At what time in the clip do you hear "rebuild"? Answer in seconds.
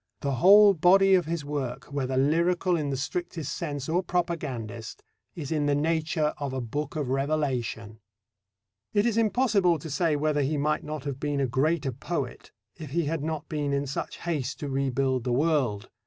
14.69-15.23